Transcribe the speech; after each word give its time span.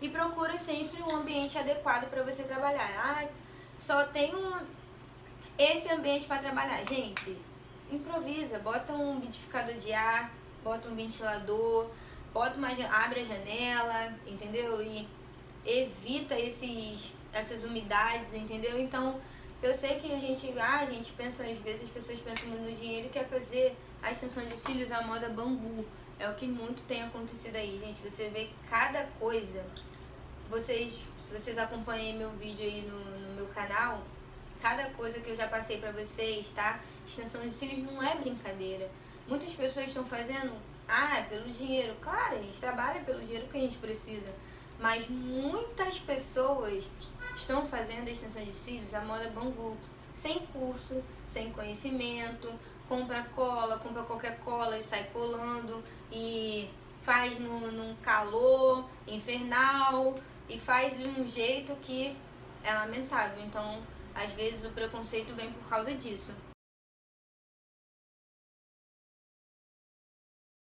e 0.00 0.08
procura 0.08 0.56
sempre 0.56 1.02
um 1.02 1.16
ambiente 1.16 1.58
adequado 1.58 2.08
para 2.08 2.22
você 2.22 2.42
trabalhar. 2.42 2.90
Ah, 2.96 3.28
só 3.78 4.04
tem 4.04 4.34
um, 4.34 4.60
esse 5.58 5.92
ambiente 5.92 6.26
para 6.26 6.38
trabalhar. 6.38 6.84
Gente, 6.84 7.36
improvisa, 7.90 8.58
bota 8.58 8.92
um 8.92 9.12
umidificador 9.12 9.74
de 9.74 9.92
ar, 9.92 10.30
bota 10.62 10.88
um 10.88 10.94
ventilador, 10.94 11.90
bota 12.32 12.56
uma, 12.56 12.68
abre 12.68 13.20
a 13.20 13.24
janela, 13.24 14.14
entendeu? 14.26 14.82
E 14.82 15.08
evita 15.64 16.38
esses, 16.38 17.12
essas 17.32 17.64
umidades, 17.64 18.32
entendeu? 18.32 18.80
Então, 18.80 19.20
eu 19.62 19.76
sei 19.76 19.98
que 19.98 20.12
a 20.12 20.18
gente, 20.18 20.56
ah, 20.58 20.80
a 20.80 20.86
gente 20.86 21.12
pensa, 21.12 21.42
às 21.42 21.58
vezes 21.58 21.82
as 21.82 21.88
pessoas 21.88 22.20
pensam 22.20 22.48
muito 22.48 22.70
no 22.70 22.76
dinheiro 22.76 23.06
e 23.06 23.10
quer 23.10 23.26
fazer 23.28 23.76
a 24.02 24.12
extensão 24.12 24.44
de 24.46 24.56
cílios 24.56 24.92
à 24.92 25.02
moda 25.02 25.28
bambu. 25.28 25.84
É 26.18 26.28
o 26.28 26.34
que 26.34 26.46
muito 26.46 26.82
tem 26.88 27.02
acontecido 27.02 27.54
aí, 27.54 27.78
gente. 27.78 28.00
Você 28.02 28.28
vê 28.28 28.50
cada 28.68 29.04
coisa. 29.20 29.64
Vocês, 30.50 30.92
se 31.26 31.34
vocês 31.34 31.56
acompanhem 31.56 32.18
meu 32.18 32.30
vídeo 32.30 32.64
aí 32.64 32.82
no, 32.82 32.98
no 32.98 33.34
meu 33.34 33.46
canal, 33.48 34.02
cada 34.60 34.90
coisa 34.90 35.20
que 35.20 35.30
eu 35.30 35.36
já 35.36 35.46
passei 35.46 35.78
pra 35.78 35.92
vocês, 35.92 36.50
tá? 36.50 36.80
Extensão 37.06 37.40
de 37.42 37.52
cílios 37.52 37.86
não 37.86 38.02
é 38.02 38.16
brincadeira. 38.16 38.90
Muitas 39.28 39.52
pessoas 39.52 39.88
estão 39.88 40.04
fazendo, 40.04 40.52
ah, 40.88 41.18
é 41.18 41.22
pelo 41.22 41.48
dinheiro. 41.50 41.94
Claro, 42.00 42.36
a 42.36 42.42
gente 42.42 42.58
trabalha 42.58 43.00
pelo 43.04 43.20
dinheiro 43.20 43.46
que 43.46 43.56
a 43.56 43.60
gente 43.60 43.76
precisa. 43.76 44.34
Mas 44.80 45.08
muitas 45.08 45.98
pessoas 45.98 46.84
estão 47.36 47.66
fazendo 47.66 48.08
a 48.08 48.10
extensão 48.10 48.42
de 48.42 48.54
cílios 48.54 48.92
a 48.92 49.00
moda 49.02 49.28
bambu, 49.30 49.76
sem 50.14 50.40
curso, 50.46 51.00
sem 51.32 51.52
conhecimento, 51.52 52.52
compra 52.88 53.22
cola, 53.34 53.78
compra 53.78 54.02
qualquer 54.02 54.38
cola 54.40 54.78
e 54.78 54.82
sai 54.82 55.04
colando 55.12 55.82
faz 57.18 57.36
no, 57.40 57.72
num 57.72 57.96
calor 57.96 58.88
infernal 59.04 60.14
e 60.48 60.56
faz 60.56 60.96
de 60.96 61.08
um 61.08 61.26
jeito 61.26 61.74
que 61.82 62.16
é 62.62 62.72
lamentável. 62.72 63.42
Então, 63.44 63.82
às 64.14 64.32
vezes 64.34 64.64
o 64.64 64.70
preconceito 64.70 65.34
vem 65.34 65.50
por 65.50 65.68
causa 65.68 65.92
disso. 65.94 66.32